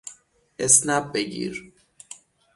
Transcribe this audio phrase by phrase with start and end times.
[0.59, 1.71] اسنپ بگیر